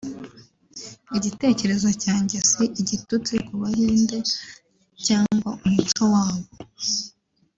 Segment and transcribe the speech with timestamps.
[1.17, 4.17] «Igitekerezo cyanjye si igitutsi ku bahinde
[5.05, 6.43] cyangwa umuco wabo